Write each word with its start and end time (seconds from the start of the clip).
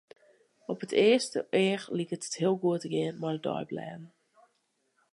Op 0.71 0.81
it 0.85 0.91
earste 1.07 1.41
each 1.65 1.85
liket 1.97 2.25
it 2.27 2.39
heel 2.41 2.57
goed 2.61 2.81
te 2.81 2.89
gean 2.93 3.17
mei 3.21 3.35
de 3.35 3.43
deiblêden. 3.47 4.05